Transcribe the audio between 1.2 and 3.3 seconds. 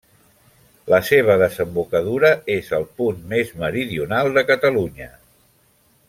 desembocadura és el punt